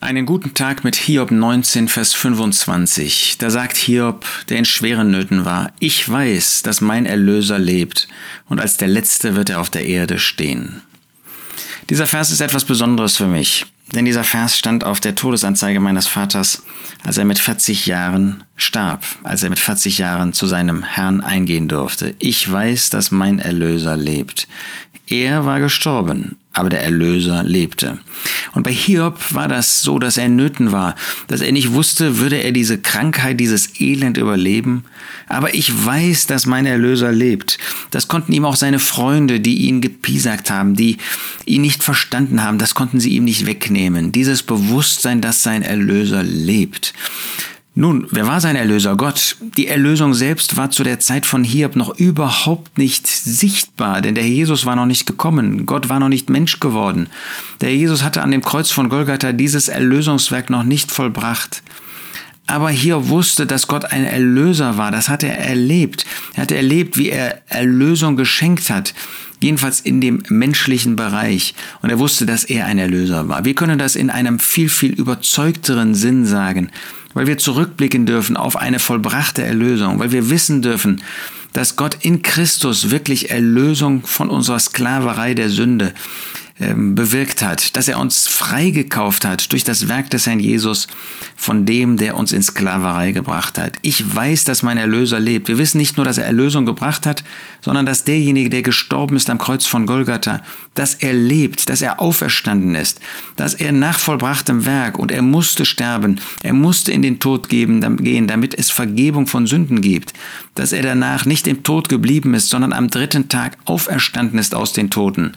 Einen 0.00 0.26
guten 0.26 0.52
Tag 0.52 0.84
mit 0.84 0.96
Hiob 0.96 1.30
19, 1.30 1.88
Vers 1.88 2.12
25. 2.12 3.36
Da 3.38 3.48
sagt 3.48 3.78
Hiob, 3.78 4.26
der 4.50 4.58
in 4.58 4.66
schweren 4.66 5.10
Nöten 5.10 5.46
war, 5.46 5.72
ich 5.80 6.06
weiß, 6.06 6.62
dass 6.62 6.82
mein 6.82 7.06
Erlöser 7.06 7.58
lebt, 7.58 8.06
und 8.50 8.60
als 8.60 8.76
der 8.76 8.88
Letzte 8.88 9.34
wird 9.34 9.48
er 9.48 9.60
auf 9.60 9.70
der 9.70 9.86
Erde 9.86 10.18
stehen. 10.18 10.82
Dieser 11.88 12.06
Vers 12.06 12.30
ist 12.30 12.42
etwas 12.42 12.66
Besonderes 12.66 13.16
für 13.16 13.26
mich, 13.26 13.64
denn 13.94 14.04
dieser 14.04 14.24
Vers 14.24 14.58
stand 14.58 14.84
auf 14.84 15.00
der 15.00 15.14
Todesanzeige 15.14 15.80
meines 15.80 16.06
Vaters, 16.06 16.62
als 17.02 17.16
er 17.16 17.24
mit 17.24 17.38
40 17.38 17.86
Jahren 17.86 18.44
starb, 18.56 19.06
als 19.22 19.42
er 19.42 19.48
mit 19.48 19.58
40 19.58 19.96
Jahren 19.96 20.34
zu 20.34 20.46
seinem 20.46 20.82
Herrn 20.82 21.22
eingehen 21.22 21.66
durfte. 21.66 22.14
Ich 22.18 22.50
weiß, 22.50 22.90
dass 22.90 23.10
mein 23.10 23.38
Erlöser 23.38 23.96
lebt. 23.96 24.48
Er 25.06 25.46
war 25.46 25.60
gestorben, 25.60 26.36
aber 26.52 26.70
der 26.70 26.82
Erlöser 26.82 27.44
lebte. 27.44 27.98
Und 28.52 28.64
bei 28.64 28.72
Hiob 28.72 29.34
war 29.34 29.48
das 29.48 29.82
so, 29.82 29.98
dass 29.98 30.16
er 30.16 30.28
Nöten 30.28 30.72
war, 30.72 30.96
dass 31.28 31.40
er 31.40 31.52
nicht 31.52 31.72
wusste, 31.72 32.18
würde 32.18 32.42
er 32.42 32.52
diese 32.52 32.78
Krankheit, 32.78 33.38
dieses 33.38 33.80
Elend 33.80 34.16
überleben. 34.16 34.84
Aber 35.28 35.54
ich 35.54 35.72
weiß, 35.84 36.26
dass 36.26 36.46
mein 36.46 36.66
Erlöser 36.66 37.12
lebt. 37.12 37.58
Das 37.90 38.08
konnten 38.08 38.32
ihm 38.32 38.44
auch 38.44 38.56
seine 38.56 38.78
Freunde, 38.78 39.40
die 39.40 39.68
ihn 39.68 39.80
gepiesackt 39.80 40.50
haben, 40.50 40.74
die 40.74 40.96
ihn 41.44 41.62
nicht 41.62 41.84
verstanden 41.84 42.42
haben, 42.42 42.58
das 42.58 42.74
konnten 42.74 42.98
sie 42.98 43.10
ihm 43.10 43.24
nicht 43.24 43.46
wegnehmen. 43.46 44.10
Dieses 44.10 44.42
Bewusstsein, 44.42 45.20
dass 45.20 45.42
sein 45.42 45.62
Erlöser 45.62 46.22
lebt. 46.22 46.94
Nun, 47.80 48.08
wer 48.10 48.26
war 48.26 48.40
sein 48.40 48.56
Erlöser? 48.56 48.96
Gott. 48.96 49.36
Die 49.56 49.68
Erlösung 49.68 50.12
selbst 50.12 50.56
war 50.56 50.72
zu 50.72 50.82
der 50.82 50.98
Zeit 50.98 51.26
von 51.26 51.44
Hiob 51.44 51.76
noch 51.76 51.96
überhaupt 51.96 52.76
nicht 52.76 53.06
sichtbar, 53.06 54.00
denn 54.00 54.16
der 54.16 54.26
Jesus 54.26 54.66
war 54.66 54.74
noch 54.74 54.84
nicht 54.84 55.06
gekommen. 55.06 55.64
Gott 55.64 55.88
war 55.88 56.00
noch 56.00 56.08
nicht 56.08 56.28
Mensch 56.28 56.58
geworden. 56.58 57.06
Der 57.60 57.72
Jesus 57.72 58.02
hatte 58.02 58.22
an 58.22 58.32
dem 58.32 58.42
Kreuz 58.42 58.72
von 58.72 58.88
Golgatha 58.88 59.30
dieses 59.30 59.68
Erlösungswerk 59.68 60.50
noch 60.50 60.64
nicht 60.64 60.90
vollbracht. 60.90 61.62
Aber 62.48 62.70
Hiob 62.70 63.08
wusste, 63.08 63.46
dass 63.46 63.68
Gott 63.68 63.84
ein 63.84 64.04
Erlöser 64.04 64.76
war. 64.76 64.90
Das 64.90 65.08
hat 65.08 65.22
er 65.22 65.38
erlebt. 65.38 66.04
Er 66.34 66.42
hatte 66.42 66.56
erlebt, 66.56 66.96
wie 66.96 67.10
er 67.10 67.42
Erlösung 67.48 68.16
geschenkt 68.16 68.70
hat. 68.70 68.94
Jedenfalls 69.40 69.80
in 69.80 70.00
dem 70.00 70.22
menschlichen 70.28 70.96
Bereich. 70.96 71.54
Und 71.82 71.90
er 71.90 71.98
wusste, 71.98 72.26
dass 72.26 72.44
er 72.44 72.66
ein 72.66 72.78
Erlöser 72.78 73.28
war. 73.28 73.44
Wir 73.44 73.54
können 73.54 73.78
das 73.78 73.94
in 73.94 74.10
einem 74.10 74.40
viel, 74.40 74.68
viel 74.68 74.92
überzeugteren 74.92 75.94
Sinn 75.94 76.26
sagen 76.26 76.70
weil 77.14 77.26
wir 77.26 77.38
zurückblicken 77.38 78.06
dürfen 78.06 78.36
auf 78.36 78.56
eine 78.56 78.78
vollbrachte 78.78 79.42
Erlösung, 79.42 79.98
weil 79.98 80.12
wir 80.12 80.30
wissen 80.30 80.62
dürfen, 80.62 81.02
dass 81.52 81.74
Gott 81.74 81.96
in 82.02 82.22
Christus 82.22 82.90
wirklich 82.90 83.30
Erlösung 83.30 84.06
von 84.06 84.30
unserer 84.30 84.60
Sklaverei 84.60 85.34
der 85.34 85.48
Sünde 85.48 85.94
bewirkt 86.58 87.40
hat, 87.40 87.76
dass 87.76 87.86
er 87.86 88.00
uns 88.00 88.26
freigekauft 88.26 89.24
hat 89.24 89.52
durch 89.52 89.62
das 89.62 89.86
Werk 89.86 90.10
des 90.10 90.26
Herrn 90.26 90.40
Jesus 90.40 90.88
von 91.36 91.66
dem, 91.66 91.96
der 91.96 92.16
uns 92.16 92.32
in 92.32 92.42
Sklaverei 92.42 93.12
gebracht 93.12 93.58
hat. 93.58 93.76
Ich 93.82 94.14
weiß, 94.14 94.42
dass 94.42 94.64
mein 94.64 94.76
Erlöser 94.76 95.20
lebt. 95.20 95.46
Wir 95.46 95.58
wissen 95.58 95.78
nicht 95.78 95.96
nur, 95.96 96.04
dass 96.04 96.18
er 96.18 96.24
Erlösung 96.24 96.66
gebracht 96.66 97.06
hat, 97.06 97.22
sondern 97.60 97.86
dass 97.86 98.02
derjenige, 98.02 98.50
der 98.50 98.62
gestorben 98.62 99.14
ist 99.14 99.30
am 99.30 99.38
Kreuz 99.38 99.66
von 99.66 99.86
Golgatha, 99.86 100.42
dass 100.74 100.94
er 100.94 101.12
lebt, 101.12 101.70
dass 101.70 101.80
er 101.80 102.00
auferstanden 102.00 102.74
ist, 102.74 103.00
dass 103.36 103.54
er 103.54 103.70
nach 103.70 104.00
vollbrachtem 104.00 104.66
Werk 104.66 104.98
und 104.98 105.12
er 105.12 105.22
musste 105.22 105.64
sterben, 105.64 106.20
er 106.42 106.54
musste 106.54 106.90
in 106.90 107.02
den 107.02 107.20
Tod 107.20 107.48
gehen, 107.48 107.80
damit 108.26 108.58
es 108.58 108.72
Vergebung 108.72 109.28
von 109.28 109.46
Sünden 109.46 109.80
gibt, 109.80 110.12
dass 110.56 110.72
er 110.72 110.82
danach 110.82 111.24
nicht 111.24 111.46
im 111.46 111.62
Tod 111.62 111.88
geblieben 111.88 112.34
ist, 112.34 112.48
sondern 112.48 112.72
am 112.72 112.90
dritten 112.90 113.28
Tag 113.28 113.58
auferstanden 113.64 114.40
ist 114.40 114.56
aus 114.56 114.72
den 114.72 114.90
Toten 114.90 115.34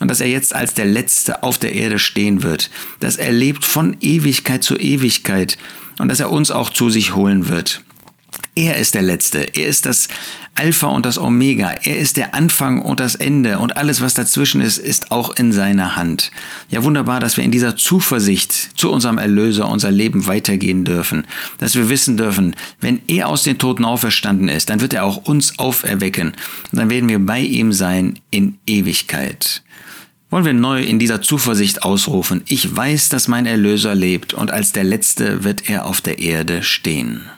und 0.00 0.08
dass 0.08 0.20
er 0.20 0.28
jetzt 0.28 0.54
als 0.62 0.74
der 0.74 0.84
Letzte 0.84 1.42
auf 1.42 1.58
der 1.58 1.74
Erde 1.74 1.98
stehen 1.98 2.44
wird, 2.44 2.70
dass 3.00 3.16
er 3.16 3.32
lebt 3.32 3.64
von 3.64 3.96
Ewigkeit 4.00 4.62
zu 4.62 4.76
Ewigkeit 4.76 5.58
und 5.98 6.08
dass 6.08 6.20
er 6.20 6.30
uns 6.30 6.52
auch 6.52 6.70
zu 6.70 6.88
sich 6.88 7.16
holen 7.16 7.48
wird. 7.48 7.82
Er 8.54 8.76
ist 8.76 8.94
der 8.94 9.02
Letzte, 9.02 9.40
er 9.56 9.66
ist 9.66 9.86
das 9.86 10.06
Alpha 10.54 10.86
und 10.86 11.04
das 11.04 11.18
Omega, 11.18 11.72
er 11.82 11.98
ist 11.98 12.16
der 12.16 12.36
Anfang 12.36 12.80
und 12.80 13.00
das 13.00 13.16
Ende. 13.16 13.58
Und 13.58 13.76
alles, 13.76 14.00
was 14.00 14.14
dazwischen 14.14 14.60
ist, 14.60 14.78
ist 14.78 15.10
auch 15.10 15.34
in 15.34 15.50
seiner 15.50 15.96
Hand. 15.96 16.30
Ja, 16.68 16.84
wunderbar, 16.84 17.18
dass 17.18 17.36
wir 17.36 17.42
in 17.42 17.50
dieser 17.50 17.74
Zuversicht 17.74 18.78
zu 18.78 18.92
unserem 18.92 19.18
Erlöser 19.18 19.68
unser 19.68 19.90
Leben 19.90 20.28
weitergehen 20.28 20.84
dürfen, 20.84 21.26
dass 21.58 21.74
wir 21.74 21.88
wissen 21.88 22.16
dürfen, 22.16 22.54
wenn 22.80 23.00
er 23.08 23.28
aus 23.28 23.42
den 23.42 23.58
Toten 23.58 23.84
auferstanden 23.84 24.48
ist, 24.48 24.70
dann 24.70 24.80
wird 24.80 24.94
er 24.94 25.06
auch 25.06 25.16
uns 25.16 25.58
auferwecken. 25.58 26.28
Und 26.70 26.78
dann 26.78 26.88
werden 26.88 27.08
wir 27.08 27.18
bei 27.18 27.40
ihm 27.40 27.72
sein 27.72 28.20
in 28.30 28.58
Ewigkeit 28.64 29.64
wollen 30.32 30.46
wir 30.46 30.54
neu 30.54 30.82
in 30.82 30.98
dieser 30.98 31.20
Zuversicht 31.20 31.82
ausrufen, 31.82 32.42
ich 32.46 32.74
weiß, 32.74 33.10
dass 33.10 33.28
mein 33.28 33.44
Erlöser 33.44 33.94
lebt 33.94 34.32
und 34.32 34.50
als 34.50 34.72
der 34.72 34.82
Letzte 34.82 35.44
wird 35.44 35.68
er 35.68 35.84
auf 35.84 36.00
der 36.00 36.20
Erde 36.20 36.62
stehen. 36.62 37.28